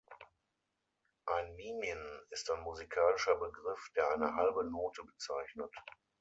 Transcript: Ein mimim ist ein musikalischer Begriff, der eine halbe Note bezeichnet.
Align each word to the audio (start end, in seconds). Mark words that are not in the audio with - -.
Ein 1.27 1.55
mimim 1.57 2.01
ist 2.31 2.49
ein 2.49 2.59
musikalischer 2.63 3.35
Begriff, 3.35 3.91
der 3.95 4.09
eine 4.11 4.33
halbe 4.33 4.63
Note 4.63 5.03
bezeichnet. 5.05 5.71